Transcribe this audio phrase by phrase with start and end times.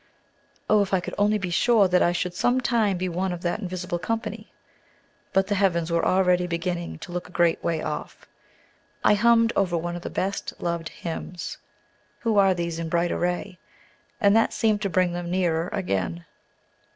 [0.67, 3.43] Oh, if I could only be sure that I should some time be one of
[3.43, 4.51] that invisible company!
[5.31, 8.25] But the heavens were already beginning to look a great way off.
[9.03, 11.59] I hummed over one of my best loved hymns,
[12.21, 13.59] "Who are these in bright array?"
[14.19, 16.25] and that seemed to bring them nearer again.